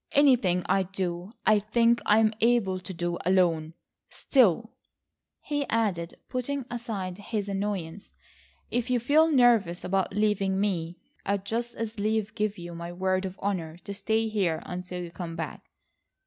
[0.13, 3.75] Anything I do I think I am able to do alone.
[4.09, 4.71] Still,"
[5.41, 8.11] he added putting aside his annoyance,
[8.71, 13.25] "if you feel nervous about leaving me I'd just as lief give you my word
[13.27, 15.69] of honour to stay here until you come back."